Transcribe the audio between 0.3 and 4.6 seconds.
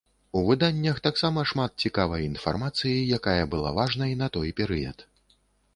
У выданнях таксама шмат цікавай інфармацыі, якая была важнай на той